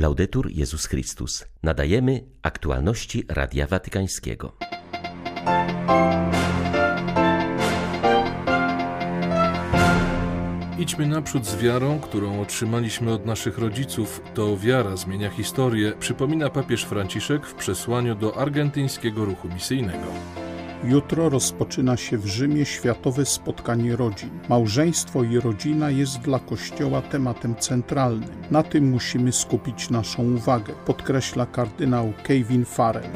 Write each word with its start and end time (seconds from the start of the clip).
Laudetur 0.00 0.50
Jezus 0.50 0.86
Chrystus. 0.86 1.44
Nadajemy 1.62 2.24
aktualności 2.42 3.24
Radia 3.28 3.66
Watykańskiego. 3.66 4.56
Idźmy 10.78 11.06
naprzód 11.06 11.46
z 11.46 11.56
wiarą, 11.56 12.00
którą 12.00 12.40
otrzymaliśmy 12.40 13.12
od 13.12 13.26
naszych 13.26 13.58
rodziców. 13.58 14.22
To 14.34 14.56
wiara 14.56 14.96
zmienia 14.96 15.30
historię, 15.30 15.92
przypomina 15.98 16.50
papież 16.50 16.84
Franciszek 16.84 17.46
w 17.46 17.54
przesłaniu 17.54 18.14
do 18.14 18.36
argentyńskiego 18.36 19.24
ruchu 19.24 19.48
misyjnego. 19.48 20.06
Jutro 20.84 21.28
rozpoczyna 21.28 21.96
się 21.96 22.18
w 22.18 22.26
Rzymie 22.26 22.64
Światowe 22.64 23.26
Spotkanie 23.26 23.96
Rodzin. 23.96 24.30
Małżeństwo 24.48 25.22
i 25.22 25.40
rodzina 25.40 25.90
jest 25.90 26.18
dla 26.18 26.38
Kościoła 26.38 27.02
tematem 27.02 27.54
centralnym. 27.56 28.28
Na 28.50 28.62
tym 28.62 28.90
musimy 28.90 29.32
skupić 29.32 29.90
naszą 29.90 30.34
uwagę, 30.34 30.74
podkreśla 30.86 31.46
kardynał 31.46 32.12
Kevin 32.22 32.64
Farrell. 32.64 33.10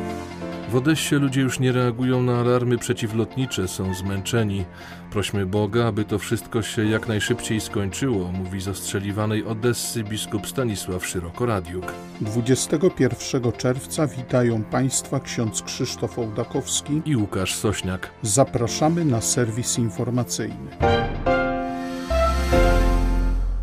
W 0.75 0.77
Odessie 0.77 1.15
ludzie 1.15 1.41
już 1.41 1.61
nie 1.61 1.73
reagują 1.73 2.23
na 2.23 2.41
alarmy 2.41 2.79
przeciwlotnicze, 2.79 3.69
są 3.69 3.95
zmęczeni. 3.95 4.65
Prośmy 5.11 5.47
Boga, 5.47 5.87
aby 5.87 6.05
to 6.05 6.19
wszystko 6.19 6.63
się 6.63 6.85
jak 6.85 7.09
najszybciej 7.09 7.61
skończyło, 7.61 8.33
mówi 8.33 8.61
z 8.61 8.69
ostrzeliwanej 8.69 9.45
Odessy 9.45 10.05
biskup 10.05 10.47
Stanisław 10.47 11.07
Szerokoradiuk. 11.07 11.93
21 12.21 13.53
czerwca 13.53 14.07
witają 14.07 14.65
Państwa 14.65 15.21
ksiądz 15.21 15.63
Krzysztof 15.63 16.19
Ołdakowski 16.19 17.03
i 17.07 17.17
Łukasz 17.17 17.55
Sośniak. 17.55 18.11
Zapraszamy 18.23 19.05
na 19.05 19.21
serwis 19.21 19.79
informacyjny. 19.79 20.71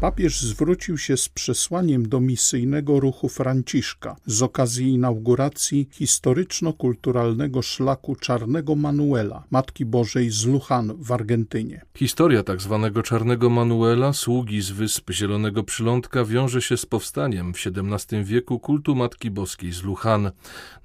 Papież 0.01 0.41
zwrócił 0.41 0.97
się 0.97 1.17
z 1.17 1.29
przesłaniem 1.29 2.09
do 2.09 2.19
misyjnego 2.19 2.99
ruchu 2.99 3.29
Franciszka 3.29 4.15
z 4.25 4.41
okazji 4.41 4.93
inauguracji 4.93 5.89
historyczno-kulturalnego 5.91 7.61
szlaku 7.61 8.15
Czarnego 8.15 8.75
Manuela, 8.75 9.43
Matki 9.51 9.85
Bożej 9.85 10.29
z 10.29 10.45
Lujan 10.45 10.93
w 10.97 11.11
Argentynie. 11.11 11.81
Historia 11.97 12.43
tzw. 12.43 12.89
Tak 12.93 13.03
Czarnego 13.03 13.49
Manuela, 13.49 14.13
sługi 14.13 14.61
z 14.61 14.71
wysp 14.71 15.11
Zielonego 15.11 15.63
Przylądka, 15.63 16.25
wiąże 16.25 16.61
się 16.61 16.77
z 16.77 16.85
powstaniem 16.85 17.53
w 17.53 17.57
XVII 17.57 18.23
wieku 18.23 18.59
kultu 18.59 18.95
Matki 18.95 19.31
Boskiej 19.31 19.71
z 19.71 19.83
Lujan, 19.83 20.31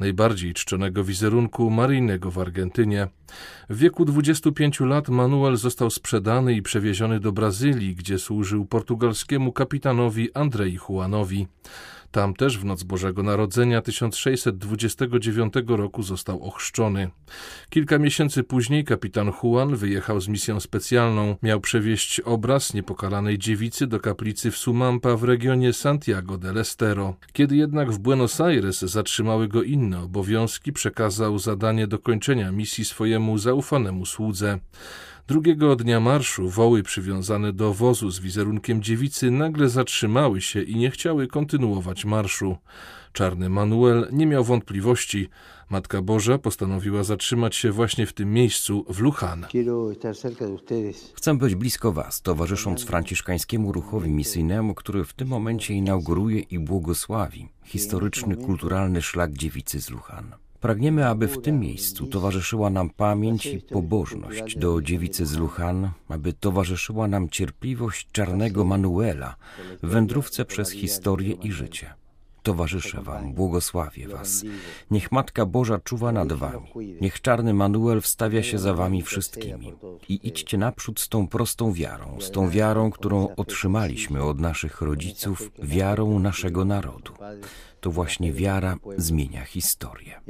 najbardziej 0.01 0.55
czczonego 0.55 1.05
wizerunku 1.05 1.71
maryjnego 1.71 2.31
w 2.31 2.39
Argentynie. 2.39 3.09
W 3.71 3.79
wieku 3.79 4.05
25 4.05 4.81
lat 4.81 5.09
Manuel 5.09 5.57
został 5.57 5.91
sprzedany 5.91 6.55
i 6.55 6.63
przewieziony 6.63 7.21
do 7.21 7.33
Brazylii, 7.33 7.95
gdzie 7.95 8.19
służył 8.19 8.67
kapitanowi 9.55 10.35
Andrei 10.35 10.79
Juanowi. 10.89 11.47
Tam 12.11 12.35
też 12.35 12.59
w 12.59 12.65
noc 12.65 12.83
Bożego 12.83 13.23
Narodzenia 13.23 13.83
1629 13.83 15.55
roku 15.67 16.03
został 16.03 16.43
ochrzczony. 16.43 17.11
Kilka 17.71 17.99
miesięcy 17.99 18.43
później 18.43 18.85
kapitan 18.85 19.33
Juan 19.43 19.77
wyjechał 19.77 20.21
z 20.21 20.29
misją 20.29 20.61
specjalną. 20.61 21.37
Miał 21.43 21.61
przewieźć 21.61 22.21
obraz 22.21 22.75
niepokalanej 22.75 23.39
dziewicy 23.39 23.87
do 23.87 24.01
kaplicy 24.01 24.51
w 24.51 24.57
Sumampa 24.57 25.17
w 25.17 25.25
regionie 25.25 25.73
Santiago 25.73 26.39
del 26.39 26.59
Estero. 26.59 27.15
Kiedy 27.33 27.57
jednak 27.57 27.91
w 27.91 27.99
Buenos 27.99 28.41
Aires 28.41 28.81
zatrzymały 28.81 29.49
go 29.49 29.63
inne 29.63 30.01
obowiązki, 30.01 30.73
przekazał 30.73 31.39
zadanie 31.39 31.87
dokończenia 31.87 32.53
misji 32.53 32.85
swojemu 32.85 33.39
zaufanemu 33.39 34.07
słudze. 34.07 34.59
Drugiego 35.29 35.77
dnia 35.77 36.01
marszu 36.01 36.49
woły 36.49 36.83
przywiązane 36.83 37.53
do 37.53 37.75
wozu 37.75 38.11
z 38.11 38.21
wizerunkiem 38.21 38.83
dziewicy 38.83 39.31
nagle 39.31 39.69
zatrzymały 39.69 40.41
się 40.41 40.63
i 40.63 40.77
nie 40.77 40.91
chciały 40.91 41.27
kontynuować 41.27 42.05
marszu. 42.05 42.57
Czarny 43.13 43.49
Manuel 43.49 44.09
nie 44.13 44.27
miał 44.27 44.45
wątpliwości. 44.45 45.29
Matka 45.71 46.03
Boża 46.03 46.39
postanowiła 46.39 47.05
zatrzymać 47.05 47.57
się 47.57 47.73
właśnie 47.73 48.07
w 48.07 48.13
tym 48.13 48.33
miejscu, 48.33 48.85
w 48.89 49.01
Lujan. 49.01 49.47
Chcę 51.15 51.39
być 51.39 51.55
blisko 51.55 51.93
Was, 51.93 52.23
towarzysząc 52.23 52.85
franciszkańskiemu 52.85 53.73
ruchowi 53.73 54.11
misyjnemu, 54.11 54.75
który 54.75 55.05
w 55.05 55.13
tym 55.13 55.29
momencie 55.29 55.75
inauguruje 55.75 56.41
i 56.41 56.59
błogosławi 56.59 57.49
historyczny, 57.65 58.37
kulturalny 58.37 59.03
szlak 59.03 59.33
dziewicy 59.33 59.81
z 59.81 59.91
Lujan. 59.91 60.46
Pragniemy, 60.61 61.07
aby 61.07 61.29
w 61.29 61.43
tym 61.43 61.61
miejscu 61.61 62.07
towarzyszyła 62.07 62.71
nam 62.71 62.91
pamięć 62.91 63.47
i 63.47 63.61
pobożność 63.61 64.59
do 64.59 64.83
dziewicy 64.83 65.27
z 65.27 65.37
Luchan, 65.37 65.91
aby 66.09 66.33
towarzyszyła 66.33 67.09
nam 67.09 67.29
cierpliwość 67.29 68.09
czarnego 68.13 68.65
Manuela 68.65 69.37
w 69.83 69.89
wędrówce 69.89 70.45
przez 70.45 70.71
historię 70.71 71.37
i 71.43 71.53
życie. 71.53 71.95
Towarzyszę 72.47 73.03
Wam, 73.03 73.35
błogosławię 73.35 74.09
Was. 74.09 74.45
Niech 74.91 75.13
Matka 75.13 75.47
Boża 75.47 75.79
czuwa 75.79 76.13
nad 76.13 76.33
Wami. 76.33 76.73
Niech 77.01 77.21
czarny 77.21 77.55
Manuel 77.55 78.01
wstawia 78.01 78.43
się 78.43 78.59
za 78.59 78.75
Wami 78.75 79.03
wszystkimi. 79.03 79.73
I 80.09 80.21
idźcie 80.23 80.59
naprzód 80.59 81.01
z 81.01 81.09
tą 81.09 81.29
prostą 81.29 81.73
wiarą, 81.73 82.21
z 82.21 82.31
tą 82.31 82.51
wiarą, 82.51 82.91
którą 82.91 83.29
otrzymaliśmy 83.37 84.23
od 84.23 84.41
naszych 84.41 84.81
rodziców, 84.81 85.51
wiarą 85.59 86.19
naszego 86.19 86.65
narodu 86.65 87.13
to 87.81 87.91
właśnie 87.91 88.33
wiara 88.33 88.77
zmienia 88.97 89.45
historię. 89.45 90.21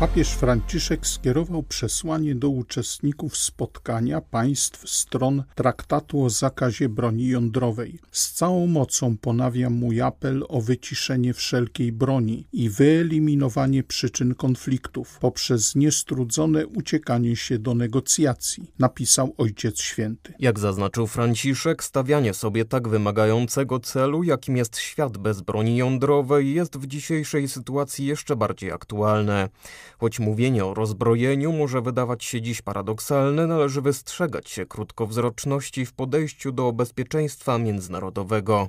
Papież 0.00 0.28
Franciszek 0.28 1.06
skierował 1.06 1.62
przesłanie 1.62 2.34
do 2.34 2.48
uczestników 2.48 3.36
spotkania 3.36 4.20
państw 4.20 4.90
stron 4.90 5.44
traktatu 5.54 6.24
o 6.24 6.30
zakazie 6.30 6.88
broni 6.88 7.28
jądrowej. 7.28 7.98
Z 8.10 8.32
całą 8.32 8.66
mocą 8.66 9.16
ponawiam 9.16 9.72
mój 9.72 10.00
apel 10.00 10.44
o 10.48 10.60
wyciszenie 10.60 11.34
wszelkiej 11.34 11.92
broni 11.92 12.46
i 12.52 12.70
wyeliminowanie 12.70 13.82
przyczyn 13.82 14.34
konfliktów 14.34 15.18
poprzez 15.20 15.74
niestrudzone 15.74 16.66
uciekanie 16.66 17.36
się 17.36 17.58
do 17.58 17.74
negocjacji, 17.74 18.72
napisał 18.78 19.34
Ojciec 19.38 19.80
Święty. 19.80 20.34
Jak 20.38 20.58
zaznaczył 20.58 21.06
Franciszek, 21.06 21.84
stawianie 21.84 22.34
sobie 22.34 22.64
tak 22.64 22.88
wymagającego 22.88 23.80
celu, 23.80 24.22
jakim 24.22 24.56
jest 24.56 24.76
świat 24.76 25.18
bez 25.18 25.40
broni 25.40 25.76
jądrowej, 25.76 26.54
jest 26.54 26.76
w 26.78 26.86
dzisiejszej 26.86 27.48
sytuacji 27.48 28.06
jeszcze 28.06 28.36
bardziej 28.36 28.72
aktualne. 28.72 29.48
Choć 30.00 30.18
mówienie 30.18 30.64
o 30.64 30.74
rozbrojeniu 30.74 31.52
może 31.52 31.82
wydawać 31.82 32.24
się 32.24 32.42
dziś 32.42 32.62
paradoksalne, 32.62 33.46
należy 33.46 33.82
wystrzegać 33.82 34.50
się 34.50 34.66
krótkowzroczności 34.66 35.86
w 35.86 35.92
podejściu 35.92 36.52
do 36.52 36.72
bezpieczeństwa 36.72 37.58
międzynarodowego. 37.58 38.68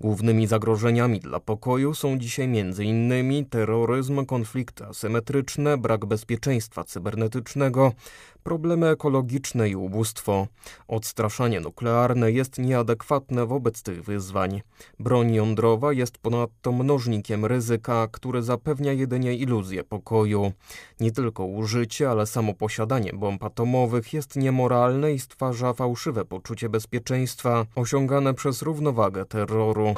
Głównymi 0.00 0.46
zagrożeniami 0.46 1.20
dla 1.20 1.40
pokoju 1.40 1.94
są 1.94 2.18
dzisiaj 2.18 2.44
m.in. 2.60 3.44
terroryzm, 3.46 4.26
konflikty 4.26 4.86
asymetryczne, 4.86 5.78
brak 5.78 6.06
bezpieczeństwa 6.06 6.84
cybernetycznego, 6.84 7.92
problemy 8.40 8.88
ekologiczne 8.88 9.68
i 9.68 9.76
ubóstwo. 9.76 10.46
Odstraszanie 10.88 11.60
nuklearne 11.60 12.32
jest 12.32 12.58
nieadekwatne 12.58 13.46
wobec 13.46 13.82
tych 13.82 14.04
wyzwań. 14.04 14.62
Broń 14.98 15.34
jądrowa 15.34 15.92
jest 15.92 16.18
ponadto 16.18 16.72
mnożnikiem 16.72 17.44
ryzyka, 17.44 18.08
który 18.12 18.42
zapewnia 18.42 18.92
jedynie 18.92 19.34
iluzję 19.34 19.84
pokoju. 19.84 20.52
Nie 21.00 21.12
tylko 21.12 21.44
użycie, 21.44 22.10
ale 22.10 22.26
samo 22.26 22.54
posiadanie 22.54 23.12
bomb 23.12 23.44
atomowych 23.44 24.12
jest 24.12 24.36
niemoralne 24.36 25.12
i 25.12 25.18
stwarza 25.18 25.72
fałszywe 25.72 26.24
poczucie 26.24 26.68
bezpieczeństwa 26.68 27.66
osiągane 27.74 28.34
przez 28.34 28.62
równowagę 28.62 29.24
terroru. 29.24 29.94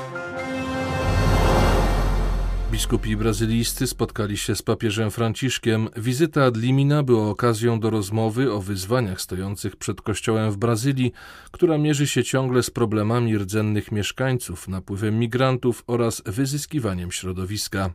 Biskupi 2.72 3.16
brazylijscy 3.16 3.87
spotkali 3.87 4.37
się 4.37 4.55
z 4.55 4.62
papieżem 4.62 5.10
Franciszkiem. 5.10 5.88
Wizyta 5.97 6.44
ad 6.44 6.56
limina 6.56 7.03
była 7.03 7.31
okazją 7.31 7.81
do 7.81 7.91
rozmowy 7.91 8.53
o 8.53 8.60
wyzwaniach 8.60 9.21
stojących 9.21 9.77
przed 9.77 10.03
kościołem 10.03 10.50
w 10.50 10.56
Brazylii, 10.56 11.12
która 11.50 11.78
mierzy 11.78 12.06
się 12.06 12.25
ciągle 12.25 12.62
z 12.62 12.71
problemami 12.71 13.38
rdzennych 13.38 13.93
mieszkańców, 13.93 14.69
napływem 14.69 15.19
migrantów 15.19 15.84
oraz 15.86 16.22
wyzyskiwaniem 16.27 17.13
środowiska. 17.13 17.91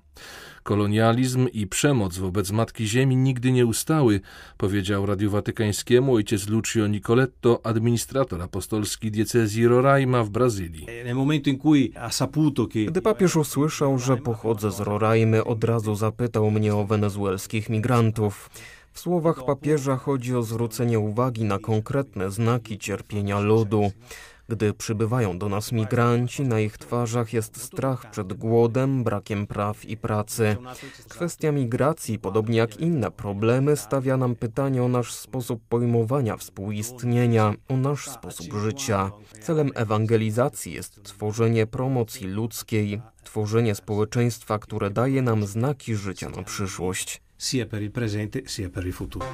Kolonializm 0.63 1.47
i 1.53 1.67
przemoc 1.67 2.17
wobec 2.17 2.51
Matki 2.51 2.87
Ziemi 2.87 3.15
nigdy 3.15 3.51
nie 3.51 3.65
ustały, 3.65 4.21
powiedział 4.57 5.05
Radiu 5.05 5.31
Watykańskiemu 5.31 6.15
ojciec 6.15 6.47
Lucio 6.47 6.87
Nicoletto, 6.87 7.61
administrator 7.63 8.41
apostolski 8.41 9.11
diecezji 9.11 9.67
Roraima 9.67 10.23
w 10.23 10.29
Brazylii. 10.29 10.87
Gdy 12.87 13.01
papież 13.01 13.35
usłyszał, 13.35 13.99
że 13.99 14.17
pochodzę 14.17 14.71
z 14.71 14.79
Roraimy, 14.79 15.43
od 15.43 15.63
razu 15.63 15.95
zapytał 15.95 16.51
mnie 16.51 16.75
o 16.75 16.85
wenezuelskich 16.85 17.69
migrantów. 17.69 18.49
W 18.97 18.99
słowach 18.99 19.45
papieża 19.45 19.97
chodzi 19.97 20.35
o 20.35 20.43
zwrócenie 20.43 20.99
uwagi 20.99 21.43
na 21.43 21.59
konkretne 21.59 22.31
znaki 22.31 22.77
cierpienia 22.77 23.39
ludu. 23.39 23.91
Gdy 24.49 24.73
przybywają 24.73 25.38
do 25.38 25.49
nas 25.49 25.71
migranci, 25.71 26.44
na 26.44 26.59
ich 26.59 26.77
twarzach 26.77 27.33
jest 27.33 27.61
strach 27.61 28.11
przed 28.11 28.33
głodem, 28.33 29.03
brakiem 29.03 29.47
praw 29.47 29.85
i 29.85 29.97
pracy. 29.97 30.57
Kwestia 31.09 31.51
migracji, 31.51 32.19
podobnie 32.19 32.57
jak 32.57 32.77
inne 32.77 33.11
problemy, 33.11 33.77
stawia 33.77 34.17
nam 34.17 34.35
pytanie 34.35 34.83
o 34.83 34.88
nasz 34.88 35.13
sposób 35.13 35.61
pojmowania 35.69 36.38
współistnienia, 36.38 37.53
o 37.67 37.77
nasz 37.77 38.09
sposób 38.09 38.53
życia. 38.53 39.11
Celem 39.41 39.71
ewangelizacji 39.75 40.73
jest 40.73 41.03
tworzenie 41.03 41.67
promocji 41.67 42.27
ludzkiej, 42.27 43.01
tworzenie 43.23 43.75
społeczeństwa, 43.75 44.59
które 44.59 44.89
daje 44.89 45.21
nam 45.21 45.47
znaki 45.47 45.95
życia 45.95 46.29
na 46.29 46.43
przyszłość. 46.43 47.21
Sia 47.38 47.65
per 47.65 47.81
il 47.83 47.91
presente, 47.91 48.41
sia 48.47 48.69
per 48.69 48.85
il 48.85 48.93
futuro. 48.93 49.25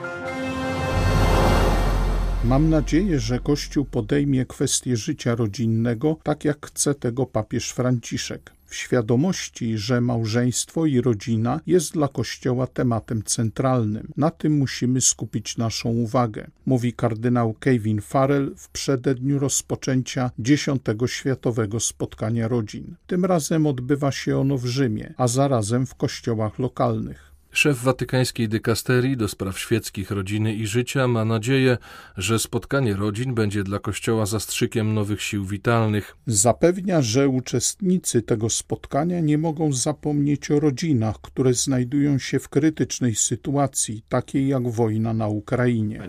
Mam 2.44 2.70
nadzieję, 2.70 3.20
że 3.20 3.40
Kościół 3.40 3.86
podejmie 3.86 4.46
kwestię 4.46 4.98
życia 4.98 5.36
rodzinnego, 5.36 6.18
tak 6.24 6.46
jak 6.46 6.66
chce 6.66 6.96
tego 6.96 7.26
papież 7.26 7.70
Franciszek. 7.70 8.52
W 8.66 8.76
świadomości, 8.76 9.78
że 9.78 10.02
małżeństwo 10.02 10.86
i 10.86 11.02
rodzina 11.02 11.60
jest 11.68 11.94
dla 11.94 12.08
Kościoła 12.08 12.68
tematem 12.68 13.24
centralnym. 13.24 14.08
Na 14.18 14.32
tym 14.32 14.58
musimy 14.58 15.02
skupić 15.02 15.58
naszą 15.58 15.90
uwagę, 15.90 16.48
mówi 16.66 16.94
kardynał 16.94 17.56
Kevin 17.60 18.02
Farrell 18.02 18.54
w 18.58 18.70
przededniu 18.70 19.40
rozpoczęcia 19.40 20.32
dziesiątego 20.40 21.08
Światowego 21.08 21.80
Spotkania 21.80 22.48
Rodzin. 22.48 22.96
Tym 23.08 23.26
razem 23.26 23.68
odbywa 23.68 24.12
się 24.12 24.38
ono 24.38 24.58
w 24.58 24.66
Rzymie, 24.66 25.14
a 25.18 25.28
zarazem 25.28 25.86
w 25.86 25.96
kościołach 25.96 26.60
lokalnych. 26.60 27.33
Szef 27.54 27.84
watykańskiej 27.84 28.50
dykasterii 28.50 29.18
do 29.18 29.28
spraw 29.28 29.60
świeckich 29.60 30.12
rodziny 30.12 30.54
i 30.54 30.68
życia 30.68 31.08
ma 31.08 31.26
nadzieję, 31.26 31.78
że 32.18 32.40
spotkanie 32.40 32.96
rodzin 32.96 33.34
będzie 33.34 33.64
dla 33.64 33.80
Kościoła 33.80 34.26
zastrzykiem 34.26 34.94
nowych 34.94 35.22
sił 35.22 35.46
witalnych. 35.46 36.18
Zapewnia, 36.28 37.02
że 37.02 37.30
uczestnicy 37.30 38.22
tego 38.22 38.50
spotkania 38.50 39.20
nie 39.20 39.38
mogą 39.38 39.74
zapomnieć 39.74 40.52
o 40.52 40.60
rodzinach, 40.60 41.22
które 41.22 41.54
znajdują 41.54 42.20
się 42.20 42.40
w 42.40 42.50
krytycznej 42.50 43.16
sytuacji, 43.16 44.04
takiej 44.10 44.48
jak 44.48 44.68
wojna 44.68 45.14
na 45.14 45.28
Ukrainie. 45.28 46.02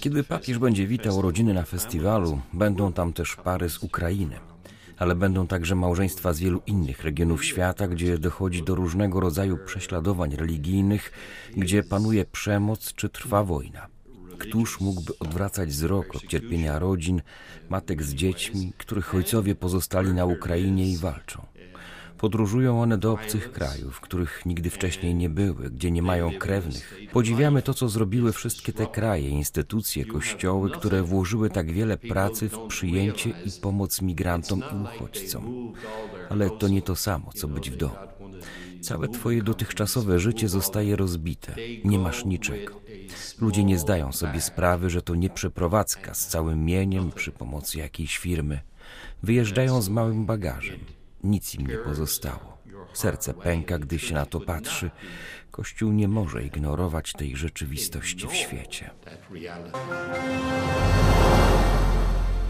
Kiedy 0.00 0.24
papież 0.24 0.58
będzie 0.58 0.86
witał 0.86 1.22
rodziny 1.22 1.54
na 1.54 1.62
festiwalu, 1.62 2.40
będą 2.52 2.92
tam 2.92 3.12
też 3.12 3.36
pary 3.36 3.68
z 3.68 3.78
Ukrainy 3.78 4.49
ale 5.00 5.14
będą 5.14 5.46
także 5.46 5.74
małżeństwa 5.74 6.32
z 6.32 6.40
wielu 6.40 6.62
innych 6.66 7.04
regionów 7.04 7.44
świata, 7.44 7.88
gdzie 7.88 8.18
dochodzi 8.18 8.62
do 8.62 8.74
różnego 8.74 9.20
rodzaju 9.20 9.58
prześladowań 9.66 10.36
religijnych, 10.36 11.12
gdzie 11.56 11.82
panuje 11.82 12.24
przemoc 12.24 12.94
czy 12.94 13.08
trwa 13.08 13.44
wojna. 13.44 13.86
Któż 14.38 14.80
mógłby 14.80 15.18
odwracać 15.18 15.68
wzrok 15.68 16.16
od 16.16 16.26
cierpienia 16.26 16.78
rodzin, 16.78 17.22
matek 17.68 18.02
z 18.02 18.14
dziećmi, 18.14 18.72
których 18.78 19.14
ojcowie 19.14 19.54
pozostali 19.54 20.12
na 20.12 20.24
Ukrainie 20.24 20.88
i 20.92 20.96
walczą? 20.96 21.46
Podróżują 22.20 22.82
one 22.82 22.98
do 22.98 23.12
obcych 23.12 23.52
krajów, 23.52 24.00
których 24.00 24.42
nigdy 24.46 24.70
wcześniej 24.70 25.14
nie 25.14 25.30
były, 25.30 25.70
gdzie 25.70 25.90
nie 25.90 26.02
mają 26.02 26.38
krewnych. 26.38 27.00
Podziwiamy 27.12 27.62
to, 27.62 27.74
co 27.74 27.88
zrobiły 27.88 28.32
wszystkie 28.32 28.72
te 28.72 28.86
kraje, 28.86 29.28
instytucje, 29.28 30.04
kościoły, 30.04 30.70
które 30.70 31.02
włożyły 31.02 31.50
tak 31.50 31.72
wiele 31.72 31.98
pracy 31.98 32.48
w 32.48 32.58
przyjęcie 32.68 33.30
i 33.30 33.60
pomoc 33.60 34.02
migrantom 34.02 34.60
i 34.60 34.82
uchodźcom. 34.82 35.72
Ale 36.30 36.50
to 36.50 36.68
nie 36.68 36.82
to 36.82 36.96
samo, 36.96 37.32
co 37.32 37.48
być 37.48 37.70
w 37.70 37.76
domu. 37.76 37.94
Całe 38.80 39.08
Twoje 39.08 39.42
dotychczasowe 39.42 40.20
życie 40.20 40.48
zostaje 40.48 40.96
rozbite. 40.96 41.56
Nie 41.84 41.98
masz 41.98 42.24
niczego. 42.24 42.80
Ludzie 43.40 43.64
nie 43.64 43.78
zdają 43.78 44.12
sobie 44.12 44.40
sprawy, 44.40 44.90
że 44.90 45.02
to 45.02 45.14
nie 45.14 45.30
przeprowadzka 45.30 46.14
z 46.14 46.26
całym 46.26 46.64
mieniem 46.64 47.12
przy 47.12 47.32
pomocy 47.32 47.78
jakiejś 47.78 48.18
firmy. 48.18 48.60
Wyjeżdżają 49.22 49.82
z 49.82 49.88
małym 49.88 50.26
bagażem 50.26 50.99
nic 51.24 51.54
im 51.54 51.66
nie 51.66 51.76
pozostało. 51.76 52.58
Serce 52.92 53.34
pęka, 53.34 53.78
gdy 53.78 53.98
się 53.98 54.14
na 54.14 54.26
to 54.26 54.40
patrzy. 54.40 54.90
Kościół 55.50 55.92
nie 55.92 56.08
może 56.08 56.44
ignorować 56.44 57.12
tej 57.12 57.36
rzeczywistości 57.36 58.26
w 58.28 58.34
świecie. 58.34 58.90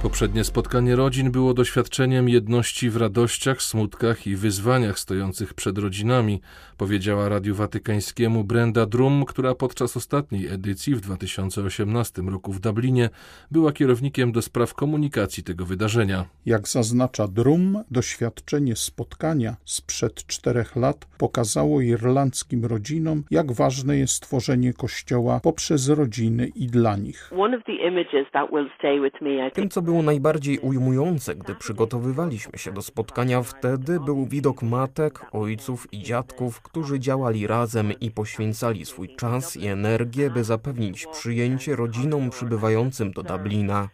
Poprzednie 0.03 0.45
spotkanie 0.45 0.97
rodzin 0.97 1.31
było 1.31 1.55
doświadczeniem 1.55 2.29
jedności 2.29 2.91
w 2.91 2.97
radościach, 2.97 3.63
smutkach 3.63 4.27
i 4.27 4.37
wyzwaniach 4.37 4.99
stojących 4.99 5.55
przed 5.55 5.79
rodzinami, 5.79 6.41
powiedziała 6.79 7.29
Radiu 7.29 7.55
Watykańskiemu 7.55 8.45
Brenda 8.45 8.87
Drum, 8.87 9.25
która 9.25 9.55
podczas 9.55 9.97
ostatniej 9.97 10.49
edycji 10.49 10.95
w 10.95 11.01
2018 11.01 12.23
roku 12.23 12.53
w 12.53 12.61
Dublinie 12.61 13.09
była 13.51 13.73
kierownikiem 13.73 14.33
do 14.33 14.43
spraw 14.43 14.75
komunikacji 14.75 15.43
tego 15.45 15.65
wydarzenia. 15.65 16.25
Jak 16.47 16.69
zaznacza 16.69 17.29
Drum, 17.29 17.83
doświadczenie 17.91 18.77
spotkania 18.77 19.57
sprzed 19.65 20.27
czterech 20.27 20.77
lat 20.77 21.07
pokazało 21.19 21.81
irlandzkim 21.81 22.65
rodzinom, 22.65 23.25
jak 23.31 23.53
ważne 23.53 23.97
jest 23.97 24.23
tworzenie 24.23 24.73
kościoła 24.73 25.41
poprzez 25.43 25.89
rodziny 25.89 26.49
i 26.55 26.67
dla 26.67 26.97
nich. 26.97 27.31
Tym, 29.55 29.69
co 29.69 29.83
było 29.91 30.03
najbardziej 30.03 30.59
ujmujące, 30.59 31.35
gdy 31.35 31.55
przygotowywaliśmy 31.55 32.59
się 32.59 32.73
do 32.73 32.83
spotkania 32.83 33.43
wtedy, 33.43 34.01
był 34.01 34.27
widok 34.27 34.63
matek, 34.63 35.27
ojców 35.33 35.93
i 35.93 36.03
dziadków, 36.03 36.61
którzy 36.61 37.01
działali 37.01 37.47
razem 37.47 37.93
i 38.01 38.11
poświęcali 38.11 38.87
swój 38.87 39.17
czas 39.17 39.57
i 39.57 39.67
energię, 39.67 40.31
by 40.31 40.45
zapewnić 40.45 41.07
przyjęcie 41.07 41.77
rodzinom 41.77 42.31
przybywającym 42.31 43.13
do 43.13 43.23
Dublina. 43.23 43.89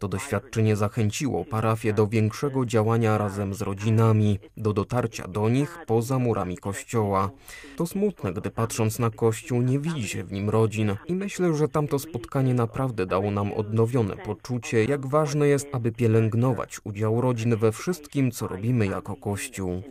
To 0.00 0.08
doświadczenie 0.08 0.76
zachęciło 0.76 1.44
parafię 1.44 1.92
do 1.92 2.06
większego 2.06 2.66
działania 2.66 3.18
razem 3.18 3.54
z 3.54 3.62
rodzinami, 3.62 4.38
do 4.56 4.72
dotarcia 4.72 5.28
do 5.28 5.48
nich 5.48 5.78
poza 5.86 6.18
murami 6.18 6.56
kościoła. 6.56 7.30
To 7.76 7.86
smutne, 7.86 8.32
gdy 8.32 8.50
patrząc 8.50 8.98
na 8.98 9.10
kościół 9.10 9.62
nie 9.62 9.78
widzi 9.78 10.08
się 10.08 10.24
w 10.24 10.32
nim 10.32 10.50
rodzin 10.50 10.96
i 11.06 11.14
myślę, 11.14 11.54
że 11.54 11.68
tamto 11.68 11.98
spotkanie 11.98 12.54
naprawdę 12.54 13.06
dało 13.06 13.30
nam 13.30 13.52
odnowione 13.52 14.16
poczucie, 14.16 14.84
jak 14.84 15.06
ważne 15.06 15.48
jest, 15.48 15.68
aby 15.72 15.92
pielęgnować 15.92 16.80
udział 16.84 17.20
rodzin 17.20 17.56
we 17.56 17.72
wszystkim, 17.72 18.30
co 18.30 18.48
robimy 18.48 18.86
jako 18.86 19.16
kościół. 19.16 19.82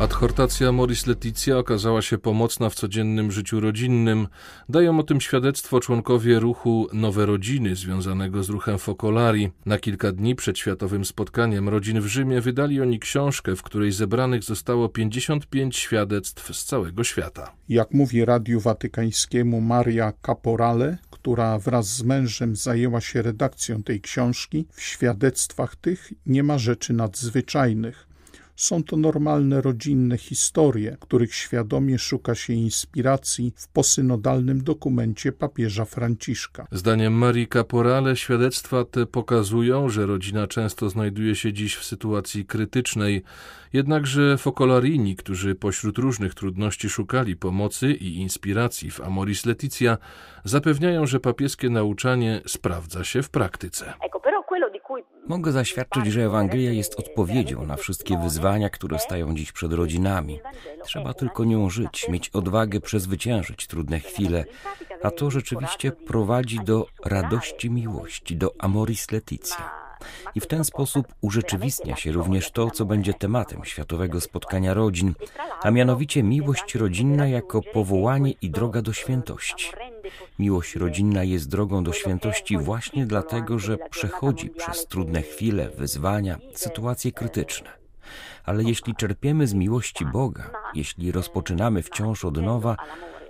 Adhortacja 0.00 0.72
Moris 0.72 1.06
Leticia 1.06 1.58
okazała 1.58 2.02
się 2.02 2.18
pomocna 2.18 2.70
w 2.70 2.74
codziennym 2.74 3.32
życiu 3.32 3.60
rodzinnym. 3.60 4.28
Dają 4.68 4.98
o 4.98 5.02
tym 5.02 5.20
świadectwo 5.20 5.80
członkowie 5.80 6.40
ruchu 6.40 6.88
Nowe 6.92 7.26
Rodziny, 7.26 7.76
związanego 7.76 8.42
z 8.42 8.48
ruchem 8.48 8.78
Focolari. 8.78 9.50
Na 9.66 9.78
kilka 9.78 10.12
dni 10.12 10.34
przed 10.34 10.58
światowym 10.58 11.04
spotkaniem 11.04 11.68
rodzin 11.68 12.00
w 12.00 12.06
Rzymie 12.06 12.40
wydali 12.40 12.80
oni 12.80 12.98
książkę, 12.98 13.56
w 13.56 13.62
której 13.62 13.92
zebranych 13.92 14.44
zostało 14.44 14.88
55 14.88 15.76
świadectw 15.76 16.56
z 16.56 16.64
całego 16.64 17.04
świata. 17.04 17.52
Jak 17.68 17.90
mówi 17.90 18.24
Radiu 18.24 18.60
Watykańskiemu 18.60 19.60
Maria 19.60 20.12
Caporale, 20.26 20.98
która 21.10 21.58
wraz 21.58 21.86
z 21.86 22.02
mężem 22.02 22.56
zajęła 22.56 23.00
się 23.00 23.22
redakcją 23.22 23.82
tej 23.82 24.00
książki, 24.00 24.66
w 24.72 24.82
świadectwach 24.82 25.76
tych 25.76 26.12
nie 26.26 26.42
ma 26.42 26.58
rzeczy 26.58 26.92
nadzwyczajnych. 26.92 28.05
Są 28.56 28.84
to 28.84 28.96
normalne 28.96 29.60
rodzinne 29.60 30.18
historie, 30.18 30.96
których 31.00 31.34
świadomie 31.34 31.98
szuka 31.98 32.34
się 32.34 32.52
inspiracji 32.52 33.52
w 33.56 33.68
posynodalnym 33.68 34.64
dokumencie 34.64 35.32
papieża 35.32 35.84
Franciszka. 35.84 36.66
Zdaniem 36.72 37.12
Marii 37.12 37.48
Caporale 37.48 38.16
świadectwa 38.16 38.84
te 38.84 39.06
pokazują, 39.06 39.88
że 39.88 40.06
rodzina 40.06 40.46
często 40.46 40.88
znajduje 40.88 41.34
się 41.34 41.52
dziś 41.52 41.76
w 41.76 41.84
sytuacji 41.84 42.46
krytycznej, 42.46 43.22
jednakże 43.72 44.38
Focolarini, 44.38 45.16
którzy 45.16 45.54
pośród 45.54 45.98
różnych 45.98 46.34
trudności 46.34 46.88
szukali 46.88 47.36
pomocy 47.36 47.92
i 47.92 48.16
inspiracji 48.16 48.90
w 48.90 49.00
Amoris 49.00 49.46
Leticia, 49.46 49.98
zapewniają, 50.44 51.06
że 51.06 51.20
papieskie 51.20 51.70
nauczanie 51.70 52.40
sprawdza 52.46 53.04
się 53.04 53.22
w 53.22 53.30
praktyce. 53.30 53.92
Mogę 55.28 55.52
zaświadczyć, 55.52 56.06
że 56.06 56.24
Ewangelia 56.24 56.72
jest 56.72 56.94
odpowiedzią 56.94 57.66
na 57.66 57.76
wszystkie 57.76 58.18
wyzwania, 58.18 58.70
które 58.70 58.98
stają 58.98 59.34
dziś 59.34 59.52
przed 59.52 59.72
rodzinami. 59.72 60.40
Trzeba 60.84 61.14
tylko 61.14 61.44
nią 61.44 61.70
żyć, 61.70 62.08
mieć 62.08 62.28
odwagę 62.28 62.80
przezwyciężyć 62.80 63.66
trudne 63.66 64.00
chwile, 64.00 64.44
a 65.02 65.10
to 65.10 65.30
rzeczywiście 65.30 65.92
prowadzi 65.92 66.60
do 66.64 66.86
radości 67.04 67.70
miłości, 67.70 68.36
do 68.36 68.54
amoris 68.58 69.10
leticia. 69.10 69.85
I 70.34 70.40
w 70.40 70.46
ten 70.46 70.64
sposób 70.64 71.06
urzeczywistnia 71.20 71.96
się 71.96 72.12
również 72.12 72.50
to, 72.50 72.70
co 72.70 72.84
będzie 72.84 73.14
tematem 73.14 73.64
Światowego 73.64 74.20
Spotkania 74.20 74.74
Rodzin, 74.74 75.14
a 75.62 75.70
mianowicie 75.70 76.22
miłość 76.22 76.74
rodzinna 76.74 77.28
jako 77.28 77.62
powołanie 77.72 78.32
i 78.42 78.50
droga 78.50 78.82
do 78.82 78.92
świętości. 78.92 79.72
Miłość 80.38 80.76
rodzinna 80.76 81.24
jest 81.24 81.48
drogą 81.48 81.84
do 81.84 81.92
świętości 81.92 82.58
właśnie 82.58 83.06
dlatego, 83.06 83.58
że 83.58 83.78
przechodzi 83.90 84.50
przez 84.50 84.86
trudne 84.86 85.22
chwile, 85.22 85.70
wyzwania, 85.70 86.38
sytuacje 86.54 87.12
krytyczne. 87.12 87.70
Ale 88.44 88.64
jeśli 88.64 88.94
czerpiemy 88.94 89.46
z 89.46 89.54
miłości 89.54 90.04
Boga, 90.04 90.50
jeśli 90.74 91.12
rozpoczynamy 91.12 91.82
wciąż 91.82 92.24
od 92.24 92.36
nowa, 92.36 92.76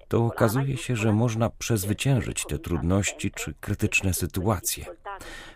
to 0.08 0.25
okazuje 0.26 0.76
się, 0.76 0.96
że 0.96 1.12
można 1.12 1.50
przezwyciężyć 1.50 2.44
te 2.44 2.58
trudności 2.58 3.30
czy 3.30 3.54
krytyczne 3.54 4.14
sytuacje. 4.14 4.84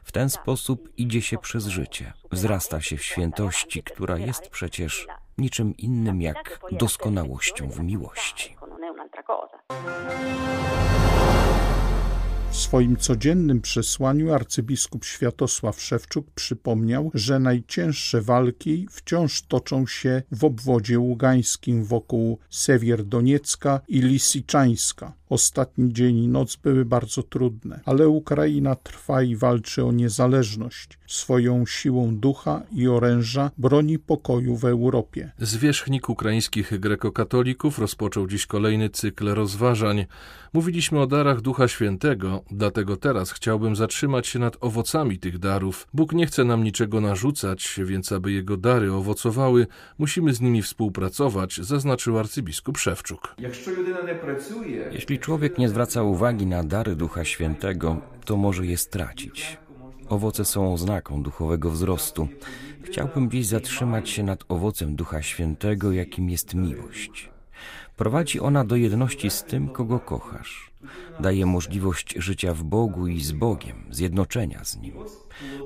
W 0.04 0.12
ten 0.12 0.30
sposób 0.30 0.88
idzie 0.97 1.23
się 1.23 1.38
przez 1.38 1.66
życie, 1.66 2.12
wzrasta 2.30 2.80
się 2.80 2.97
w 2.97 3.04
świętości, 3.04 3.83
która 3.83 4.19
jest 4.19 4.49
przecież 4.49 5.07
niczym 5.38 5.76
innym 5.76 6.23
jak 6.23 6.61
doskonałością 6.73 7.71
w 7.71 7.80
miłości. 7.80 8.57
W 12.50 12.57
swoim 12.57 12.97
codziennym 12.97 13.61
przesłaniu 13.61 14.33
arcybiskup 14.33 15.04
Światosław 15.04 15.83
Szewczuk 15.83 16.30
przypomniał, 16.30 17.11
że 17.14 17.38
najcięższe 17.38 18.23
walki 18.23 18.87
wciąż 18.90 19.42
toczą 19.42 19.87
się 19.87 20.23
w 20.33 20.45
obwodzie 20.45 20.99
ługańskim 20.99 21.85
wokół 21.85 22.38
Sewierdoniecka 22.50 23.80
i 23.88 24.00
Lisiczańska. 24.00 25.20
Ostatni 25.31 25.93
dzień 25.93 26.19
i 26.19 26.29
noc 26.29 26.57
były 26.57 26.85
bardzo 26.85 27.23
trudne, 27.23 27.81
ale 27.85 28.09
Ukraina 28.09 28.75
trwa 28.75 29.23
i 29.23 29.37
walczy 29.37 29.85
o 29.85 29.93
niezależność. 29.93 30.99
Swoją 31.07 31.67
siłą 31.67 32.17
ducha 32.17 32.63
i 32.73 32.89
oręża 32.89 33.51
broni 33.59 33.99
pokoju 33.99 34.57
w 34.57 34.65
Europie. 34.65 35.33
Zwierzchnik 35.39 36.09
ukraińskich 36.09 36.81
grekokatolików 36.81 37.79
rozpoczął 37.79 38.27
dziś 38.27 38.47
kolejny 38.47 38.91
cykl 38.91 39.29
rozważań. 39.29 40.07
Mówiliśmy 40.53 41.01
o 41.01 41.07
darach 41.07 41.41
Ducha 41.41 41.69
Świętego, 41.69 42.45
dlatego 42.51 42.97
teraz 42.97 43.33
chciałbym 43.33 43.77
zatrzymać 43.77 44.27
się 44.27 44.39
nad 44.39 44.57
owocami 44.61 45.19
tych 45.19 45.39
darów. 45.39 45.89
Bóg 45.95 46.13
nie 46.13 46.27
chce 46.27 46.45
nam 46.45 46.65
niczego 46.65 47.01
narzucać, 47.01 47.81
więc 47.85 48.13
aby 48.13 48.33
jego 48.33 48.57
dary 48.57 48.93
owocowały, 48.93 49.67
musimy 49.99 50.35
z 50.35 50.41
nimi 50.41 50.63
współpracować, 50.63 51.57
zaznaczył 51.57 52.19
arcybiskup 52.19 52.79
Szewczuk. 52.79 53.35
Jeśli 54.93 55.19
człowiek 55.21 55.59
nie 55.59 55.69
zwraca 55.69 56.03
uwagi 56.03 56.47
na 56.47 56.65
dary 56.65 56.97
Ducha 56.97 57.25
Świętego, 57.25 57.97
to 58.25 58.37
może 58.37 58.67
je 58.67 58.77
stracić. 58.77 59.59
Owoce 60.09 60.45
są 60.45 60.73
oznaką 60.73 61.23
duchowego 61.23 61.71
wzrostu. 61.71 62.29
Chciałbym 62.83 63.31
dziś 63.31 63.47
zatrzymać 63.47 64.11
się 64.11 64.23
nad 64.23 64.45
owocem 64.49 64.97
Ducha 64.97 65.23
Świętego, 65.23 65.93
jakim 65.93 66.31
jest 66.31 66.55
miłość. 66.55 67.31
Prowadzi 67.97 68.41
ona 68.41 68.65
do 68.65 68.77
jedności 68.77 69.31
z 69.31 69.45
tym, 69.45 69.69
kogo 69.69 69.99
kochasz. 69.99 70.71
Daje 71.21 71.47
możliwość 71.47 72.15
życia 72.17 72.55
w 72.55 72.65
Bogu 72.65 73.07
i 73.07 73.21
z 73.21 73.33
Bogiem, 73.33 73.85
zjednoczenia 73.91 74.65
z 74.65 74.77
Nim. 74.77 74.95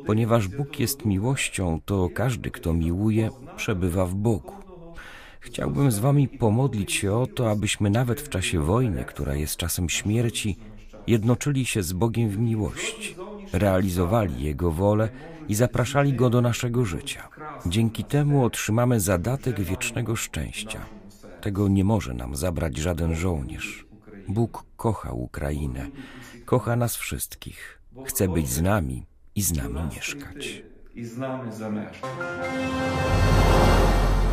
Ponieważ 0.06 0.49
Bóg 0.49 0.80
jest 0.80 1.04
miłością, 1.04 1.80
to 1.84 2.08
każdy, 2.14 2.50
kto 2.50 2.73
miłuje, 2.73 3.30
przebywa 3.56 4.06
w 4.06 4.14
Bogu. 4.14 4.63
Chciałbym 5.44 5.90
z 5.90 5.98
Wami 5.98 6.28
pomodlić 6.28 6.92
się 6.92 7.14
o 7.14 7.26
to, 7.26 7.50
abyśmy 7.50 7.90
nawet 7.90 8.20
w 8.20 8.28
czasie 8.28 8.60
wojny, 8.60 9.04
która 9.04 9.34
jest 9.34 9.56
czasem 9.56 9.88
śmierci, 9.88 10.56
jednoczyli 11.06 11.66
się 11.66 11.82
z 11.82 11.92
Bogiem 11.92 12.28
w 12.28 12.38
miłości, 12.38 13.16
realizowali 13.52 14.44
Jego 14.44 14.70
wolę 14.70 15.08
i 15.48 15.54
zapraszali 15.54 16.12
Go 16.12 16.30
do 16.30 16.40
naszego 16.40 16.84
życia. 16.84 17.28
Dzięki 17.66 18.04
temu 18.04 18.44
otrzymamy 18.44 19.00
zadatek 19.00 19.60
wiecznego 19.60 20.16
szczęścia. 20.16 20.80
Tego 21.40 21.68
nie 21.68 21.84
może 21.84 22.14
nam 22.14 22.36
zabrać 22.36 22.76
żaden 22.76 23.14
żołnierz. 23.14 23.86
Bóg 24.28 24.64
kocha 24.76 25.12
Ukrainę, 25.12 25.86
kocha 26.44 26.76
nas 26.76 26.96
wszystkich, 26.96 27.80
chce 28.04 28.28
być 28.28 28.48
z 28.48 28.62
nami 28.62 29.06
i 29.34 29.42
z 29.42 29.56
nami 29.56 29.80
mieszkać. 29.94 30.62
I 30.94 31.04
z 31.04 31.18
nami. 31.18 31.50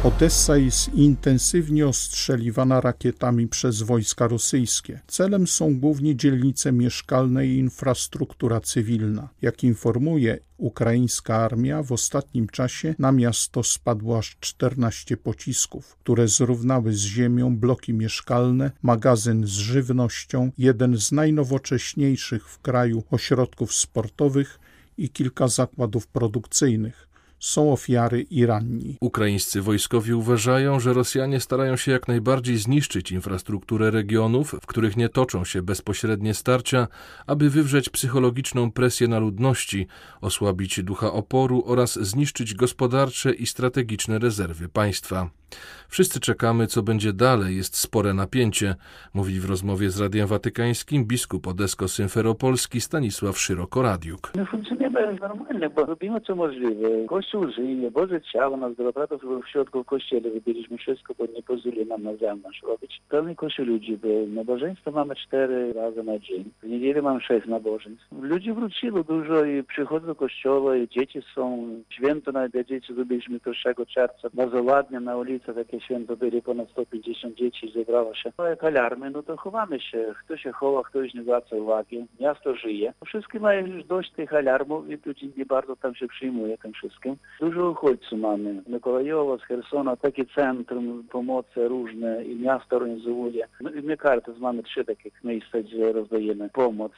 Odessa 0.03 0.57
jest 0.57 0.93
intensywnie 0.93 1.87
ostrzeliwana 1.87 2.81
rakietami 2.81 3.47
przez 3.47 3.81
wojska 3.81 4.27
rosyjskie. 4.27 4.99
Celem 5.07 5.47
są 5.47 5.79
głównie 5.79 6.15
dzielnice 6.15 6.71
mieszkalne 6.71 7.47
i 7.47 7.57
infrastruktura 7.57 8.61
cywilna. 8.61 9.29
Jak 9.41 9.63
informuje 9.63 10.39
ukraińska 10.57 11.35
armia, 11.35 11.83
w 11.83 11.91
ostatnim 11.91 12.47
czasie 12.47 12.95
na 12.99 13.11
miasto 13.11 13.63
spadło 13.63 14.17
aż 14.17 14.37
14 14.39 15.17
pocisków, 15.17 15.95
które 15.95 16.27
zrównały 16.27 16.93
z 16.93 16.99
ziemią 16.99 17.57
bloki 17.57 17.93
mieszkalne, 17.93 18.71
magazyn 18.81 19.47
z 19.47 19.51
żywnością, 19.51 20.51
jeden 20.57 20.97
z 20.97 21.11
najnowocześniejszych 21.11 22.49
w 22.49 22.59
kraju 22.59 23.03
ośrodków 23.11 23.73
sportowych 23.73 24.59
i 24.97 25.09
kilka 25.09 25.47
zakładów 25.47 26.07
produkcyjnych 26.07 27.10
są 27.41 27.73
ofiary 27.73 28.21
i 28.21 28.45
ranni. 28.45 28.97
Ukraińscy 29.01 29.61
wojskowi 29.61 30.13
uważają, 30.13 30.79
że 30.79 30.93
Rosjanie 30.93 31.39
starają 31.39 31.75
się 31.75 31.91
jak 31.91 32.07
najbardziej 32.07 32.57
zniszczyć 32.57 33.11
infrastrukturę 33.11 33.91
regionów, 33.91 34.55
w 34.61 34.65
których 34.65 34.97
nie 34.97 35.09
toczą 35.09 35.45
się 35.45 35.61
bezpośrednie 35.61 36.33
starcia, 36.33 36.87
aby 37.27 37.49
wywrzeć 37.49 37.89
psychologiczną 37.89 38.71
presję 38.71 39.07
na 39.07 39.19
ludności, 39.19 39.87
osłabić 40.21 40.83
ducha 40.83 41.13
oporu 41.13 41.63
oraz 41.65 41.99
zniszczyć 41.99 42.53
gospodarcze 42.53 43.33
i 43.33 43.47
strategiczne 43.47 44.19
rezerwy 44.19 44.69
państwa. 44.69 45.40
Wszyscy 45.87 46.19
czekamy, 46.19 46.67
co 46.67 46.83
będzie 46.83 47.13
dalej, 47.13 47.57
jest 47.57 47.77
spore 47.77 48.13
napięcie, 48.13 48.75
mówi 49.13 49.39
w 49.39 49.49
rozmowie 49.49 49.89
z 49.89 50.01
Radiem 50.01 50.27
Watykańskim 50.27 51.05
biskup 51.05 51.47
Odesko-Symferopolski 51.47 52.81
Stanisław 52.81 53.37
Szyroko-Radiuk. 53.37 54.31
My 54.35 54.45
funkcjonujemy 54.45 55.17
normalnie, 55.21 55.69
bo 55.69 55.85
robimy 55.85 56.21
co 56.21 56.35
możliwe. 56.35 56.89
Kościół 57.07 57.51
żyje, 57.51 57.91
Boże 57.91 58.21
ciało 58.21 58.57
nas 58.57 58.75
dobrotów 58.75 59.21
w 59.45 59.49
środku 59.51 59.83
w 59.83 59.85
kościele 59.85 60.29
wybiliśmy 60.29 60.77
wszystko, 60.77 61.13
bo 61.17 61.25
nie 61.35 61.43
pozwoli 61.43 61.85
nam 61.85 62.03
na 62.03 62.15
zewnątrz 62.15 62.61
robić. 62.63 63.01
Pełny 63.09 63.35
kościół 63.35 63.65
ludzi 63.65 63.97
był. 63.97 64.27
Nabożeństwo 64.27 64.91
mamy 64.91 65.15
cztery 65.15 65.73
razy 65.73 66.03
na 66.03 66.19
dzień. 66.19 66.51
W 66.63 66.67
niedzielę 66.67 67.01
mamy 67.01 67.21
sześć 67.21 67.47
nabożeństw. 67.47 68.05
Ludzi 68.21 68.53
wróciło 68.53 69.03
dużo 69.03 69.45
i 69.45 69.63
przychodzą 69.63 70.05
do 70.05 70.15
kościoła 70.15 70.77
i 70.77 70.87
dzieci 70.87 71.19
są. 71.35 71.67
Święto 71.89 72.31
na 72.31 72.49
dzieci 72.49 72.93
zrobiliśmy 72.93 73.39
1 73.65 73.85
czerwca. 73.85 74.29
Bardzo 74.33 74.63
ładnie 74.63 74.99
na 74.99 75.17
ulicy 75.17 75.40
takie 75.45 75.81
święto 75.81 76.17
byli 76.17 76.41
ponad 76.41 76.69
150 76.69 77.35
dzieci 77.35 77.71
zebrało 77.75 78.15
się. 78.15 78.31
No 78.37 78.45
jak 78.45 78.63
alarmy, 78.63 79.11
no 79.11 79.23
to 79.23 79.37
chowamy 79.37 79.79
się. 79.79 80.13
Kto 80.25 80.37
się 80.37 80.51
chowa, 80.51 80.83
ktoś 80.83 81.13
nie 81.13 81.23
zwraca 81.23 81.55
uwagi. 81.55 82.05
Miasto 82.19 82.55
żyje. 82.55 82.93
Wszystkie 83.05 83.39
mają 83.39 83.65
już 83.65 83.85
dość 83.85 84.11
tych 84.11 84.33
alarmów 84.33 84.89
i 84.89 84.97
ludzi 85.05 85.31
nie 85.37 85.45
bardzo 85.45 85.75
tam 85.75 85.95
się 85.95 86.07
przyjmuje 86.07 86.57
tym 86.57 86.73
wszystkim. 86.73 87.15
Dużo 87.39 87.69
uchodźców 87.69 88.19
mamy. 88.19 88.61
Mikołajowa, 88.67 89.37
z 89.37 89.41
Hersona, 89.41 89.95
takie 89.95 90.25
centrum 90.25 91.03
pomocy 91.11 91.67
różne 91.67 92.23
i 92.25 92.35
miasto 92.35 92.75
organizuje. 92.75 93.47
My, 93.61 93.81
my 93.81 93.97
karty 93.97 94.31
mamy 94.39 94.63
trzy 94.63 94.85
takie 94.85 95.11
miejsca, 95.23 95.59
gdzie 95.59 95.91
rozdajemy 95.91 96.49
pomoc. 96.49 96.91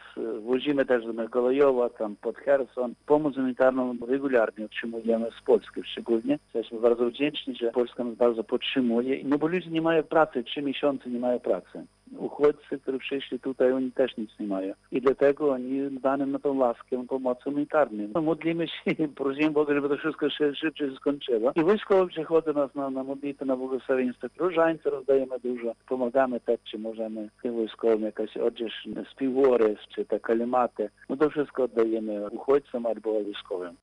Wozimy 0.45 0.85
też 0.85 1.05
do 1.05 1.23
Mikołajowa, 1.23 1.89
tam 1.89 2.15
pod 2.15 2.37
Herson. 2.37 2.93
Pomoc 3.05 3.35
humanitarną 3.53 3.95
regularnie 4.07 4.65
otrzymujemy 4.65 5.29
z 5.39 5.45
Polski 5.45 5.83
szczególnie. 5.83 6.39
Jesteśmy 6.53 6.79
bardzo 6.79 7.05
wdzięczni, 7.05 7.55
że 7.55 7.71
Polska 7.71 8.03
nas 8.03 8.15
bardzo 8.15 8.32
podtrzymuje. 8.41 9.23
No 9.23 9.37
bo 9.37 9.47
ludzie 9.47 9.69
nie 9.69 9.81
mają 9.81 10.03
pracy, 10.03 10.43
trzy 10.43 10.61
miesiące 10.61 11.09
nie 11.09 11.19
mają 11.19 11.39
pracy. 11.39 11.85
Uchodźcy, 12.17 12.79
którzy 12.79 12.99
przyszli 12.99 13.39
tutaj, 13.39 13.71
oni 13.71 13.91
też 13.91 14.17
nic 14.17 14.29
nie 14.39 14.47
mają. 14.47 14.73
I 14.91 15.01
dlatego 15.01 15.51
oni 15.51 15.99
dane 16.01 16.25
na 16.25 16.39
tą 16.39 16.57
łaskę 16.57 17.07
pomocy 17.07 17.43
humanitarnej. 17.43 18.09
No, 18.15 18.21
modlimy 18.21 18.67
się 18.67 19.07
prosimy 19.15 19.51
Boga, 19.51 19.73
żeby 19.73 19.89
to 19.89 19.97
wszystko 19.97 20.29
szybciej 20.29 20.89
się 20.89 20.95
skończyło. 20.95 21.51
I 21.55 21.63
wojskowi 21.63 22.11
przychodzą 22.11 22.53
nas 22.53 22.75
na, 22.75 22.89
na 22.89 23.03
modlitwę, 23.03 23.45
na 23.45 23.55
błogosławieństwo. 23.55 24.27
Różańce 24.37 24.89
rozdajemy 24.89 25.39
dużo. 25.43 25.75
Pomagamy 25.87 26.39
tak, 26.39 26.59
czy 26.63 26.77
możemy 26.77 27.29
tym 27.43 27.55
wojskowym 27.55 28.01
jakaś 28.01 28.37
odzież, 28.37 28.87
spiwory, 29.11 29.75
czy 29.95 30.05
te 30.05 30.19
kalimaty. 30.19 30.89
No 31.09 31.17
to 31.17 31.29
wszystko 31.29 31.63
oddajemy 31.63 32.29
uchodźcom 32.29 32.85
albo 32.85 33.13
wojskowym. 33.13 33.75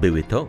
Były 0.00 0.22
to 0.22 0.48